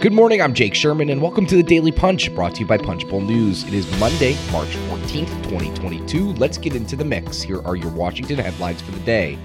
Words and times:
Good 0.00 0.12
morning, 0.12 0.40
I'm 0.40 0.54
Jake 0.54 0.76
Sherman, 0.76 1.10
and 1.10 1.20
welcome 1.20 1.44
to 1.46 1.56
the 1.56 1.62
Daily 1.64 1.90
Punch, 1.90 2.32
brought 2.32 2.54
to 2.54 2.60
you 2.60 2.66
by 2.68 2.78
Punchbowl 2.78 3.20
News. 3.20 3.64
It 3.64 3.74
is 3.74 3.98
Monday, 3.98 4.36
March 4.52 4.68
14th, 4.68 5.26
2022. 5.42 6.34
Let's 6.34 6.56
get 6.56 6.76
into 6.76 6.94
the 6.94 7.04
mix. 7.04 7.42
Here 7.42 7.60
are 7.62 7.74
your 7.74 7.90
Washington 7.90 8.38
headlines 8.38 8.80
for 8.80 8.92
the 8.92 9.00
day. 9.00 9.36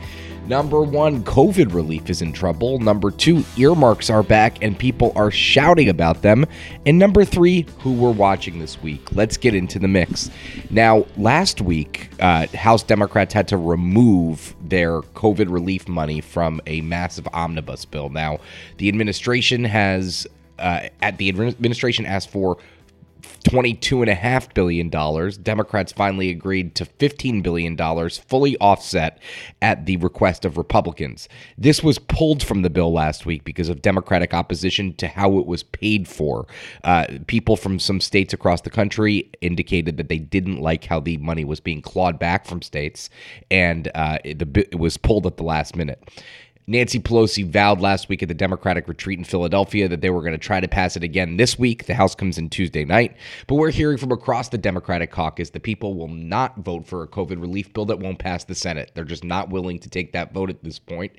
Number 0.46 0.84
one, 0.84 1.24
COVID 1.24 1.74
relief 1.74 2.08
is 2.08 2.22
in 2.22 2.34
trouble. 2.34 2.78
Number 2.78 3.10
two, 3.10 3.44
earmarks 3.58 4.12
are 4.12 4.22
back 4.22 4.62
and 4.62 4.78
people 4.78 5.12
are 5.16 5.32
shouting 5.32 5.90
about 5.90 6.22
them. 6.22 6.46
And 6.86 7.00
number 7.00 7.26
three, 7.26 7.66
who 7.80 7.94
we're 7.94 8.12
watching 8.12 8.60
this 8.60 8.80
week. 8.84 9.12
Let's 9.16 9.38
get 9.38 9.56
into 9.56 9.80
the 9.80 9.88
mix. 9.88 10.30
Now, 10.70 11.08
last 11.18 11.62
week, 11.62 12.10
uh, 12.20 12.46
House 12.48 12.84
Democrats 12.84 13.34
had 13.34 13.48
to 13.48 13.58
remove 13.58 14.54
their 14.62 15.02
COVID 15.02 15.50
relief 15.52 15.88
money 15.88 16.22
from 16.22 16.62
a 16.68 16.82
massive 16.82 17.28
omnibus 17.34 17.86
bill. 17.86 18.10
Now, 18.10 18.40
the 18.78 18.88
administration 18.88 19.64
has 19.64 20.28
uh, 20.60 20.90
at 21.02 21.18
the 21.18 21.30
administration 21.30 22.06
asked 22.06 22.30
for 22.30 22.58
$22.5 23.44 24.54
billion. 24.54 24.90
Democrats 25.44 25.92
finally 25.92 26.30
agreed 26.30 26.76
to 26.76 26.86
$15 26.86 27.44
billion, 27.44 27.78
fully 28.10 28.58
offset 28.58 29.20
at 29.62 29.86
the 29.86 29.98
request 29.98 30.46
of 30.46 30.58
Republicans. 30.58 31.28
This 31.58 31.84
was 31.84 32.00
pulled 32.00 32.42
from 32.42 32.62
the 32.62 32.70
bill 32.70 32.92
last 32.94 33.26
week 33.26 33.44
because 33.44 33.70
of 33.70 33.82
Democratic 33.82 34.34
opposition 34.34 34.94
to 34.96 35.08
how 35.08 35.38
it 35.38 35.46
was 35.46 35.64
paid 35.64 36.08
for. 36.08 36.48
Uh, 36.84 37.06
people 37.28 37.58
from 37.58 37.80
some 37.80 38.00
states 38.00 38.34
across 38.34 38.62
the 38.62 38.70
country 38.70 39.30
indicated 39.42 39.98
that 39.98 40.10
they 40.10 40.20
didn't 40.20 40.62
like 40.62 40.86
how 40.86 41.00
the 41.00 41.18
money 41.18 41.44
was 41.44 41.60
being 41.60 41.82
clawed 41.82 42.18
back 42.18 42.46
from 42.46 42.62
states, 42.62 43.10
and 43.52 43.92
uh, 43.94 44.18
it, 44.24 44.40
the, 44.40 44.68
it 44.72 44.80
was 44.80 44.98
pulled 44.98 45.26
at 45.26 45.38
the 45.38 45.44
last 45.44 45.76
minute. 45.76 46.02
Nancy 46.66 47.00
Pelosi 47.00 47.46
vowed 47.46 47.82
last 47.82 48.08
week 48.08 48.24
at 48.24 48.30
the 48.30 48.34
Democratic 48.34 48.88
retreat 48.88 49.20
in 49.20 49.26
Philadelphia 49.26 49.90
that 49.90 50.00
they 50.00 50.10
were 50.10 50.22
going 50.22 50.32
to 50.34 50.38
try 50.38 50.62
to 50.62 50.68
pass 50.68 50.96
it 50.96 51.04
again 51.04 51.36
this 51.36 51.60
week. 51.60 51.86
The 51.86 51.94
House 51.94 52.16
comes 52.16 52.38
in 52.38 52.50
Tuesday 52.50 52.86
night. 52.86 53.18
But 53.48 53.56
we're 53.56 53.72
hearing 53.72 53.98
from 53.98 54.14
across 54.14 54.48
the 54.48 54.58
Democratic 54.58 55.12
caucus 55.12 55.50
that 55.50 55.64
people 55.64 55.94
will 55.94 56.08
not 56.08 56.58
vote 56.60 56.88
for 56.88 57.04
a 57.04 57.08
COVID 57.08 57.42
relief 57.42 57.74
bill 57.74 57.86
that 57.86 58.00
won't 58.00 58.20
pass 58.20 58.46
the 58.46 58.56
Senate. 58.56 58.92
They're 58.96 59.04
just 59.04 59.26
not 59.26 59.50
willing 59.50 59.78
to 59.80 59.90
take 59.90 60.14
that 60.14 60.34
vote 60.34 60.50
at 60.50 60.64
this 60.64 60.80
point. 60.80 61.12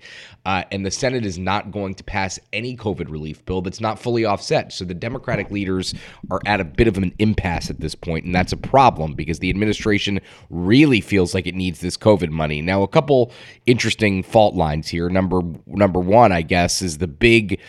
Uh, 0.46 0.64
and 0.70 0.86
the 0.86 0.90
Senate 0.90 1.26
is 1.26 1.38
not 1.38 1.70
going 1.70 1.94
to 1.96 2.04
pass 2.04 2.38
any 2.54 2.74
COVID 2.74 3.10
relief 3.10 3.44
bill 3.44 3.60
that's 3.60 3.80
not 3.80 3.98
fully 3.98 4.24
offset. 4.24 4.72
So 4.72 4.86
the 4.86 4.94
Democratic 4.94 5.50
leaders 5.50 5.94
are 6.30 6.40
at 6.46 6.60
a 6.60 6.64
bit 6.64 6.88
of 6.88 6.96
an 6.96 7.12
impasse 7.18 7.68
at 7.68 7.80
this 7.80 7.94
point, 7.94 8.24
And 8.24 8.34
that's 8.34 8.52
a 8.52 8.56
problem 8.56 9.12
because 9.12 9.40
the 9.40 9.50
administration 9.50 10.20
really 10.48 11.02
feels 11.02 11.34
like 11.34 11.46
it 11.46 11.54
needs 11.54 11.80
this 11.80 11.98
COVID 11.98 12.30
money. 12.30 12.62
Now, 12.62 12.82
a 12.82 12.88
couple 12.88 13.30
interesting 13.66 14.22
fault 14.22 14.54
lines 14.54 14.88
here. 14.88 15.10
Number 15.10 15.33
number 15.42 15.94
number 15.94 16.00
one, 16.00 16.32
I 16.32 16.42
guess, 16.42 16.82
is 16.82 16.98
the 16.98 17.06
big 17.06 17.60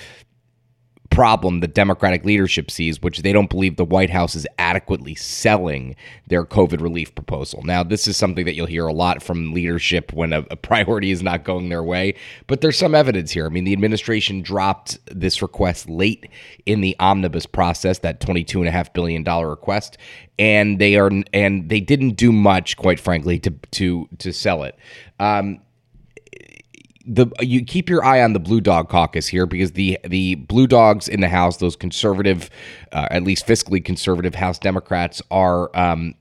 problem 1.12 1.62
the 1.62 1.68
Democratic 1.68 2.26
leadership 2.26 2.70
sees, 2.70 3.02
which 3.02 3.22
they 3.22 3.32
don't 3.32 3.50
believe 3.50 3.78
the 3.78 3.86
White 3.86 4.10
House 4.10 4.36
is 4.36 4.46
adequately 4.58 5.16
selling 5.16 5.96
their 6.28 6.44
COVID 6.44 6.82
relief 6.82 7.16
proposal. 7.16 7.62
Now, 7.64 7.84
this 7.84 8.06
is 8.06 8.18
something 8.18 8.44
that 8.46 8.54
you'll 8.54 8.66
hear 8.66 8.86
a 8.88 8.94
lot 8.94 9.24
from 9.24 9.54
leadership 9.54 10.12
when 10.12 10.34
a, 10.34 10.40
a, 10.52 10.56
priority 10.66 11.12
is 11.12 11.24
not 11.24 11.46
going 11.46 11.70
their 11.70 11.84
way, 11.84 12.16
but 12.48 12.60
there's 12.60 12.78
some 12.78 12.94
evidence 12.94 13.32
here. 13.32 13.46
I 13.46 13.50
mean, 13.50 13.64
the 13.64 13.72
administration 13.72 14.42
dropped 14.42 14.98
this 15.06 15.42
request 15.42 15.90
late 15.90 16.28
in 16.66 16.82
the 16.82 16.98
omnibus 17.00 17.46
process, 17.46 18.00
that 18.00 18.20
$22.5 18.20 18.94
billion 18.94 19.24
request, 19.24 19.98
and 20.38 20.80
they 20.80 20.98
are 20.98 21.12
and 21.34 21.70
they 21.70 21.80
didn't 21.80 22.16
do 22.16 22.32
much, 22.34 22.76
quite 22.76 23.00
frankly, 23.00 23.40
to 23.40 23.52
to 23.72 24.10
to 24.18 24.34
sell 24.34 24.64
it. 24.64 24.78
Um, 25.20 25.62
the 27.06 27.28
you 27.40 27.64
keep 27.64 27.90
your 27.90 28.04
eye 28.04 28.22
on 28.22 28.34
the 28.34 28.40
blue 28.40 28.62
dog 28.62 28.90
caucus 28.90 29.28
here 29.28 29.46
because 29.46 29.74
the 29.74 30.00
the 30.04 30.36
blue 30.36 30.68
dogs 30.68 31.08
in 31.08 31.22
the 31.22 31.30
house 31.30 31.58
those 31.58 31.76
conservative 31.76 32.50
uh, 32.92 33.08
at 33.12 33.24
least 33.24 33.46
fiscally 33.46 33.84
conservative 33.84 34.36
house 34.36 34.58
democrats 34.58 35.22
are 35.30 35.76
um, 35.78 36.16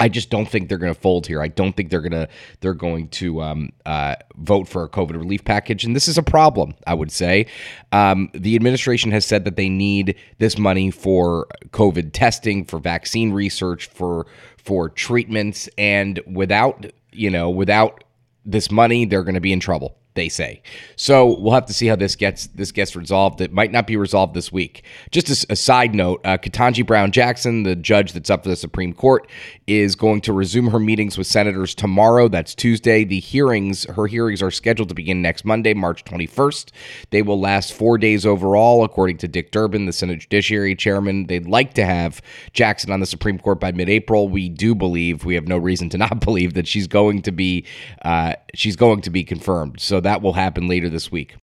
I 0.00 0.08
just 0.08 0.30
don't 0.30 0.48
think 0.48 0.68
they're 0.70 0.78
going 0.78 0.94
to 0.94 0.98
fold 0.98 1.26
here. 1.26 1.42
I 1.42 1.48
don't 1.48 1.76
think 1.76 1.90
they're 1.90 2.00
going 2.00 2.12
to 2.12 2.26
they're 2.60 2.72
going 2.72 3.08
to 3.08 3.42
um, 3.42 3.70
uh, 3.84 4.16
vote 4.36 4.66
for 4.66 4.82
a 4.82 4.88
COVID 4.88 5.10
relief 5.10 5.44
package, 5.44 5.84
and 5.84 5.94
this 5.94 6.08
is 6.08 6.16
a 6.16 6.22
problem. 6.22 6.74
I 6.86 6.94
would 6.94 7.12
say 7.12 7.46
um, 7.92 8.30
the 8.32 8.56
administration 8.56 9.10
has 9.10 9.26
said 9.26 9.44
that 9.44 9.56
they 9.56 9.68
need 9.68 10.16
this 10.38 10.56
money 10.56 10.90
for 10.90 11.48
COVID 11.68 12.12
testing, 12.14 12.64
for 12.64 12.78
vaccine 12.78 13.30
research, 13.32 13.88
for 13.88 14.26
for 14.56 14.88
treatments, 14.88 15.68
and 15.76 16.18
without 16.26 16.86
you 17.12 17.28
know 17.28 17.50
without 17.50 18.02
this 18.46 18.70
money, 18.70 19.04
they're 19.04 19.22
going 19.22 19.34
to 19.34 19.40
be 19.40 19.52
in 19.52 19.60
trouble 19.60 19.99
they 20.14 20.28
say. 20.28 20.62
So 20.96 21.38
we'll 21.38 21.54
have 21.54 21.66
to 21.66 21.74
see 21.74 21.86
how 21.86 21.96
this 21.96 22.16
gets 22.16 22.48
this 22.48 22.72
gets 22.72 22.96
resolved. 22.96 23.40
It 23.40 23.52
might 23.52 23.72
not 23.72 23.86
be 23.86 23.96
resolved 23.96 24.34
this 24.34 24.50
week. 24.50 24.84
Just 25.10 25.30
a, 25.30 25.52
a 25.52 25.56
side 25.56 25.94
note: 25.94 26.20
uh, 26.24 26.38
Ketanji 26.38 26.86
Brown 26.86 27.12
Jackson, 27.12 27.62
the 27.62 27.76
judge 27.76 28.12
that's 28.12 28.30
up 28.30 28.42
for 28.42 28.48
the 28.48 28.56
Supreme 28.56 28.92
Court, 28.92 29.28
is 29.66 29.94
going 29.94 30.20
to 30.22 30.32
resume 30.32 30.68
her 30.68 30.80
meetings 30.80 31.16
with 31.16 31.26
senators 31.26 31.74
tomorrow. 31.74 32.28
That's 32.28 32.54
Tuesday. 32.54 33.04
The 33.04 33.20
hearings, 33.20 33.84
her 33.84 34.06
hearings, 34.06 34.42
are 34.42 34.50
scheduled 34.50 34.88
to 34.88 34.94
begin 34.94 35.22
next 35.22 35.44
Monday, 35.44 35.74
March 35.74 36.04
21st. 36.04 36.70
They 37.10 37.22
will 37.22 37.38
last 37.38 37.72
four 37.72 37.98
days 37.98 38.26
overall, 38.26 38.84
according 38.84 39.18
to 39.18 39.28
Dick 39.28 39.52
Durbin, 39.52 39.86
the 39.86 39.92
Senate 39.92 40.20
Judiciary 40.20 40.74
Chairman. 40.74 41.26
They'd 41.26 41.46
like 41.46 41.74
to 41.74 41.84
have 41.84 42.20
Jackson 42.52 42.90
on 42.90 43.00
the 43.00 43.06
Supreme 43.06 43.38
Court 43.38 43.60
by 43.60 43.72
mid-April. 43.72 44.28
We 44.28 44.48
do 44.48 44.74
believe, 44.74 45.24
we 45.24 45.34
have 45.34 45.46
no 45.46 45.56
reason 45.56 45.88
to 45.90 45.98
not 45.98 46.20
believe 46.24 46.54
that 46.54 46.66
she's 46.66 46.86
going 46.86 47.22
to 47.22 47.32
be 47.32 47.64
uh, 48.02 48.34
she's 48.54 48.76
going 48.76 49.00
to 49.02 49.10
be 49.10 49.24
confirmed. 49.24 49.80
So 49.80 49.99
that 50.00 50.22
will 50.22 50.32
happen 50.34 50.68
later 50.68 50.88
this 50.88 51.10
week. 51.10 51.36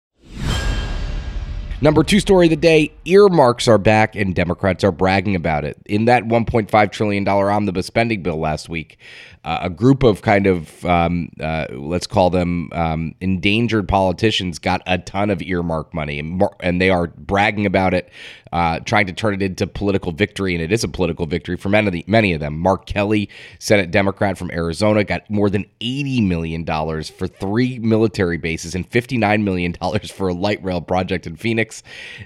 Number 1.79 2.03
two 2.03 2.19
story 2.19 2.47
of 2.47 2.49
the 2.49 2.55
day 2.55 2.91
earmarks 3.05 3.67
are 3.67 3.77
back, 3.77 4.15
and 4.15 4.33
Democrats 4.33 4.83
are 4.83 4.91
bragging 4.91 5.35
about 5.35 5.63
it. 5.63 5.77
In 5.85 6.05
that 6.05 6.23
$1.5 6.23 6.91
trillion 6.91 7.27
omnibus 7.27 7.85
spending 7.85 8.23
bill 8.23 8.37
last 8.37 8.67
week, 8.67 8.97
uh, 9.43 9.59
a 9.61 9.69
group 9.69 10.01
of 10.01 10.23
kind 10.23 10.47
of, 10.47 10.83
um, 10.85 11.29
uh, 11.39 11.67
let's 11.71 12.07
call 12.07 12.31
them 12.31 12.69
um, 12.73 13.13
endangered 13.21 13.87
politicians, 13.87 14.57
got 14.57 14.81
a 14.87 14.97
ton 14.97 15.29
of 15.29 15.41
earmark 15.43 15.93
money, 15.93 16.17
and, 16.17 16.41
and 16.61 16.81
they 16.81 16.89
are 16.89 17.07
bragging 17.07 17.67
about 17.67 17.93
it, 17.93 18.09
uh, 18.51 18.79
trying 18.79 19.05
to 19.05 19.13
turn 19.13 19.35
it 19.35 19.41
into 19.43 19.67
political 19.67 20.11
victory, 20.11 20.55
and 20.55 20.63
it 20.63 20.71
is 20.71 20.83
a 20.83 20.87
political 20.87 21.27
victory 21.27 21.57
for 21.57 21.69
many 21.69 21.87
of, 21.87 21.93
the, 21.93 22.03
many 22.07 22.33
of 22.33 22.39
them. 22.39 22.57
Mark 22.57 22.87
Kelly, 22.87 23.29
Senate 23.59 23.91
Democrat 23.91 24.35
from 24.35 24.49
Arizona, 24.49 25.03
got 25.03 25.29
more 25.29 25.49
than 25.49 25.63
$80 25.79 26.27
million 26.27 26.65
for 26.65 27.27
three 27.27 27.77
military 27.77 28.37
bases 28.37 28.73
and 28.73 28.89
$59 28.89 29.43
million 29.43 29.75
for 30.07 30.27
a 30.27 30.33
light 30.33 30.61
rail 30.63 30.81
project 30.81 31.27
in 31.27 31.35
Phoenix. 31.35 31.66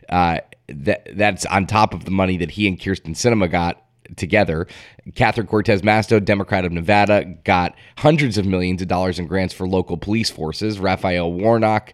Uh, 0.09 0.39
that 0.67 1.07
that's 1.15 1.45
on 1.45 1.67
top 1.67 1.93
of 1.93 2.05
the 2.05 2.11
money 2.11 2.37
that 2.37 2.51
he 2.51 2.67
and 2.67 2.79
Kyrsten 2.79 3.15
Sinema 3.15 3.49
got 3.49 3.83
together. 4.15 4.67
Catherine 5.15 5.47
Cortez 5.47 5.81
Masto, 5.81 6.23
Democrat 6.23 6.65
of 6.65 6.71
Nevada, 6.71 7.25
got 7.43 7.75
hundreds 7.97 8.37
of 8.37 8.45
millions 8.45 8.81
of 8.81 8.87
dollars 8.87 9.19
in 9.19 9.27
grants 9.27 9.53
for 9.53 9.67
local 9.67 9.97
police 9.97 10.29
forces. 10.29 10.79
Raphael 10.79 11.31
Warnock 11.31 11.93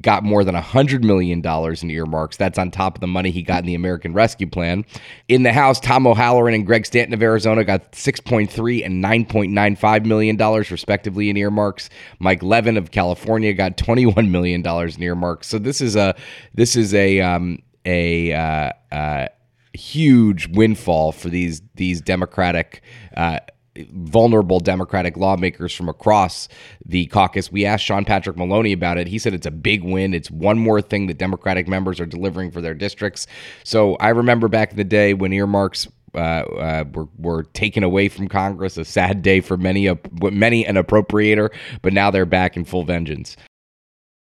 got 0.00 0.24
more 0.24 0.44
than 0.44 0.54
$100 0.54 1.02
million 1.02 1.40
in 1.44 1.90
earmarks. 1.90 2.36
That's 2.36 2.58
on 2.58 2.70
top 2.70 2.96
of 2.96 3.00
the 3.00 3.06
money 3.06 3.30
he 3.30 3.42
got 3.42 3.60
in 3.60 3.66
the 3.66 3.74
American 3.74 4.12
Rescue 4.12 4.48
Plan. 4.48 4.84
In 5.28 5.42
the 5.42 5.52
House, 5.52 5.78
Tom 5.78 6.06
O'Halleran 6.06 6.54
and 6.54 6.66
Greg 6.66 6.86
Stanton 6.86 7.14
of 7.14 7.22
Arizona 7.22 7.64
got 7.64 7.92
6.3 7.92 8.84
and 8.84 9.02
$9.95 9.04 10.04
million, 10.04 10.36
respectively, 10.36 11.30
in 11.30 11.36
earmarks. 11.36 11.90
Mike 12.18 12.42
Levin 12.42 12.76
of 12.76 12.90
California 12.90 13.52
got 13.52 13.76
$21 13.76 14.30
million 14.30 14.66
in 14.66 15.02
earmarks. 15.02 15.46
So 15.46 15.58
this 15.58 15.80
is 15.80 15.96
a 15.96 16.14
this 16.54 16.76
is 16.76 16.94
a 16.94 17.20
um, 17.20 17.60
a 17.84 18.32
uh, 18.32 18.70
uh, 18.92 19.28
huge 19.74 20.48
windfall 20.48 21.12
for 21.12 21.28
these 21.28 21.62
these 21.74 22.00
Democratic. 22.00 22.82
Uh, 23.16 23.40
vulnerable 23.76 24.60
Democratic 24.60 25.16
lawmakers 25.16 25.74
from 25.74 25.88
across 25.88 26.48
the 26.86 27.06
caucus. 27.06 27.50
We 27.50 27.64
asked 27.64 27.84
Sean 27.84 28.04
Patrick 28.04 28.36
Maloney 28.36 28.72
about 28.72 28.98
it. 28.98 29.08
He 29.08 29.18
said 29.18 29.34
it's 29.34 29.46
a 29.46 29.50
big 29.50 29.82
win. 29.82 30.14
It's 30.14 30.30
one 30.30 30.58
more 30.58 30.80
thing 30.80 31.08
that 31.08 31.18
Democratic 31.18 31.66
members 31.66 31.98
are 31.98 32.06
delivering 32.06 32.50
for 32.50 32.60
their 32.60 32.74
districts. 32.74 33.26
So 33.64 33.96
I 33.96 34.10
remember 34.10 34.48
back 34.48 34.70
in 34.70 34.76
the 34.76 34.84
day 34.84 35.14
when 35.14 35.32
earmarks 35.32 35.88
uh, 36.14 36.18
uh, 36.18 36.84
were, 36.92 37.08
were 37.18 37.42
taken 37.42 37.82
away 37.82 38.08
from 38.08 38.28
Congress. 38.28 38.76
A 38.76 38.84
sad 38.84 39.22
day 39.22 39.40
for 39.40 39.56
many, 39.56 39.88
a, 39.88 39.98
many 40.20 40.64
an 40.64 40.76
appropriator, 40.76 41.52
but 41.82 41.92
now 41.92 42.10
they're 42.12 42.26
back 42.26 42.56
in 42.56 42.64
full 42.64 42.84
vengeance. 42.84 43.36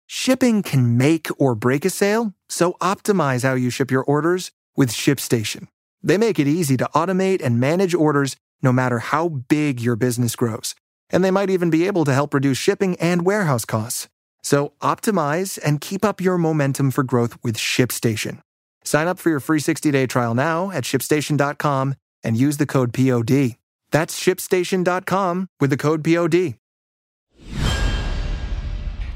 Shipping 0.06 0.63
can 0.63 0.97
make 0.97 1.27
or 1.38 1.56
break 1.56 1.85
a 1.85 1.89
sale, 1.89 2.33
so 2.50 2.74
optimize 2.81 3.44
how 3.44 3.53
you 3.53 3.69
ship 3.69 3.92
your 3.92 4.03
orders 4.03 4.51
with 4.79 4.91
ShipStation. 4.91 5.67
They 6.01 6.17
make 6.17 6.39
it 6.39 6.47
easy 6.47 6.77
to 6.77 6.89
automate 6.95 7.43
and 7.43 7.59
manage 7.59 7.93
orders 7.93 8.37
no 8.61 8.71
matter 8.71 8.99
how 8.99 9.27
big 9.27 9.81
your 9.81 9.97
business 9.97 10.35
grows. 10.35 10.73
And 11.09 11.23
they 11.23 11.31
might 11.31 11.49
even 11.49 11.69
be 11.69 11.85
able 11.85 12.05
to 12.05 12.13
help 12.13 12.33
reduce 12.33 12.57
shipping 12.57 12.95
and 12.95 13.25
warehouse 13.25 13.65
costs. 13.65 14.07
So 14.41 14.71
optimize 14.81 15.59
and 15.63 15.81
keep 15.81 16.05
up 16.05 16.21
your 16.21 16.37
momentum 16.37 16.91
for 16.91 17.03
growth 17.03 17.37
with 17.43 17.57
ShipStation. 17.57 18.41
Sign 18.85 19.07
up 19.07 19.19
for 19.19 19.29
your 19.29 19.41
free 19.41 19.59
60-day 19.59 20.07
trial 20.07 20.33
now 20.33 20.71
at 20.71 20.85
shipstation.com 20.85 21.95
and 22.23 22.37
use 22.37 22.55
the 22.55 22.65
code 22.65 22.93
POD. 22.93 23.57
That's 23.91 24.17
shipstation.com 24.17 25.47
with 25.59 25.69
the 25.69 25.77
code 25.77 26.03
POD. 26.03 26.58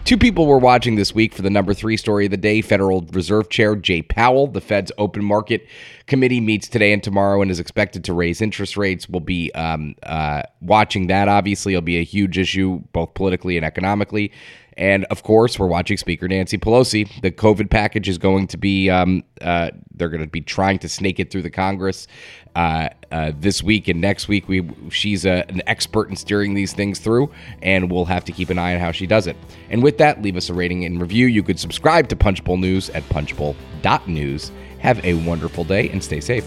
Two 0.06 0.18
people 0.18 0.48
we're 0.48 0.58
watching 0.58 0.96
this 0.96 1.16
week 1.16 1.34
for 1.34 1.44
the 1.44 1.50
number 1.50 1.74
three 1.74 1.96
story 1.96 2.26
of 2.26 2.32
the 2.32 2.38
day. 2.38 2.62
Federal 2.62 3.04
Reserve 3.14 3.50
Chair 3.50 3.74
Jay 3.78 4.02
Powell, 4.02 4.48
the 4.48 4.60
Fed's 4.60 4.92
open 4.98 5.24
market 5.24 5.66
committee 6.08 6.42
meets 6.42 6.68
today 6.68 6.92
and 6.92 7.02
tomorrow 7.02 7.42
and 7.42 7.50
is 7.50 7.58
expected 7.58 8.04
to 8.04 8.14
raise 8.14 8.42
interest 8.42 8.76
rates. 8.76 9.08
We'll 9.08 9.22
be 9.22 9.50
um, 9.54 9.96
uh, 10.04 10.42
watching 10.60 11.08
that. 11.08 11.30
Obviously, 11.30 11.72
it'll 11.72 11.84
be 11.84 12.00
a 12.00 12.04
huge 12.04 12.38
issue 12.38 12.82
both 12.92 13.14
politically 13.14 13.56
and 13.56 13.66
economically. 13.66 14.34
And 14.78 15.06
of 15.06 15.24
course, 15.24 15.60
we're 15.60 15.68
watching 15.68 15.98
Speaker 15.98 16.28
Nancy 16.28 16.58
Pelosi. 16.58 17.10
The 17.22 17.32
COVID 17.32 17.70
package 17.70 18.10
is 18.10 18.18
going 18.18 18.48
to 18.48 18.58
be, 18.58 18.90
um, 18.90 19.24
uh, 19.42 19.72
they're 19.94 20.10
going 20.10 20.22
to 20.22 20.28
be 20.28 20.42
trying 20.42 20.80
to 20.80 20.90
snake 20.90 21.20
it 21.20 21.32
through 21.32 21.44
the 21.44 21.50
Congress 21.50 22.08
uh, 22.56 22.90
uh, 23.12 23.32
this 23.40 23.62
week 23.64 23.88
and 23.88 24.02
next 24.02 24.28
week. 24.28 24.48
We 24.48 24.68
She's 24.90 25.26
a, 25.26 25.46
an 25.50 25.62
expert 25.68 26.10
in 26.10 26.16
steering 26.16 26.54
these 26.54 26.74
things 26.74 27.00
through, 27.00 27.32
and 27.62 27.92
we'll 27.92 28.06
have 28.06 28.26
to 28.26 28.32
keep 28.32 28.50
an 28.50 28.58
eye 28.60 28.74
on 28.74 28.80
how 28.80 28.92
she 28.92 29.08
does 29.08 29.28
it. 29.28 29.38
And 29.70 29.84
with 29.84 29.98
that, 30.00 30.22
leave 30.22 30.36
us 30.36 30.50
a 30.50 30.54
rating 30.54 30.86
and 30.86 31.00
review. 31.02 31.28
You 31.28 31.44
could 31.44 31.60
subscribe 31.60 32.10
to 32.10 32.16
Punchbowl 32.16 32.58
News 32.58 32.90
at 32.92 33.08
punchbowl.news. 33.10 34.52
Have 34.80 35.04
a 35.06 35.14
wonderful 35.26 35.64
day 35.64 35.90
and 35.90 36.04
stay 36.04 36.20
safe. 36.20 36.46